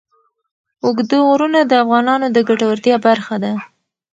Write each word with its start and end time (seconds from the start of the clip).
اوږده 0.83 1.17
غرونه 1.27 1.59
د 1.65 1.71
افغانانو 1.83 2.27
د 2.31 2.37
ګټورتیا 2.49 2.95
برخه 3.07 3.35
ده. 3.43 3.51